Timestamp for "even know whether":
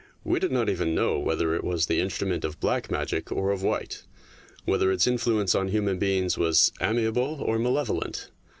0.67-1.53